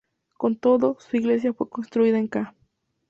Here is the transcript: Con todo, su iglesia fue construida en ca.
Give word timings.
Con 0.35 0.55
todo, 0.57 0.97
su 0.99 1.17
iglesia 1.17 1.53
fue 1.53 1.69
construida 1.69 2.17
en 2.17 2.27
ca. 2.27 2.55